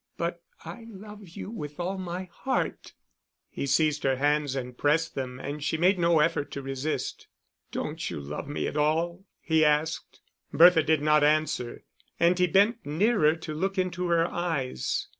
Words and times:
"But 0.17 0.41
I 0.65 0.87
love 0.89 1.27
you 1.27 1.51
with 1.51 1.79
all 1.79 1.99
my 1.99 2.23
heart." 2.23 2.93
He 3.51 3.67
seized 3.67 4.01
her 4.01 4.15
hands 4.15 4.55
and 4.55 4.75
pressed 4.75 5.13
them, 5.13 5.39
and 5.39 5.63
she 5.63 5.77
made 5.77 5.99
no 5.99 6.21
effort 6.21 6.49
to 6.53 6.63
resist. 6.63 7.27
"Don't 7.71 8.09
you 8.09 8.19
love 8.19 8.47
me 8.47 8.65
at 8.65 8.77
all?" 8.77 9.25
he 9.41 9.63
asked. 9.63 10.21
Bertha 10.51 10.81
did 10.81 11.03
not 11.03 11.23
answer, 11.23 11.83
and 12.19 12.39
he 12.39 12.47
bent 12.47 12.83
nearer 12.83 13.35
to 13.35 13.53
look 13.53 13.77
into 13.77 14.07
her 14.07 14.25
eyes. 14.27 15.07